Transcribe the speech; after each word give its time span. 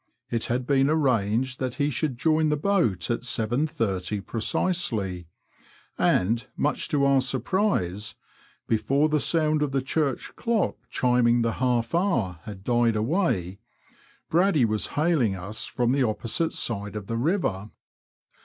It 0.31 0.45
had 0.45 0.65
been 0.65 0.89
arranged 0.89 1.59
that 1.59 1.75
he 1.75 1.91
should 1.91 2.17
join 2.17 2.49
the 2.49 2.57
boat 2.57 3.11
at 3.11 3.19
7.30 3.19 4.25
precisely, 4.25 5.27
and, 5.95 6.47
much 6.57 6.87
to 6.89 7.05
our 7.05 7.21
surprise, 7.21 8.15
before 8.67 9.09
the 9.09 9.19
sound 9.19 9.61
of 9.61 9.73
the 9.73 9.81
church 9.83 10.35
clock 10.35 10.77
chiming 10.89 11.43
the 11.43 11.51
half 11.61 11.93
hour 11.93 12.39
had 12.45 12.63
died 12.63 12.95
away, 12.95 13.59
Braddy 14.27 14.65
was 14.65 14.87
hailing 14.97 15.35
us 15.35 15.67
from 15.67 15.91
the 15.91 16.01
opposite 16.01 16.53
side 16.53 16.95
of 16.95 17.05
the 17.05 17.17
river. 17.17 17.69